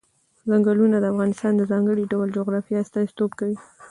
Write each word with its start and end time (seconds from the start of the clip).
ځنګلونه 0.49 0.97
د 0.99 1.05
افغانستان 1.13 1.53
د 1.55 1.61
ځانګړي 1.71 2.03
ډول 2.13 2.27
جغرافیه 2.37 2.81
استازیتوب 2.83 3.31
کوي. 3.39 3.57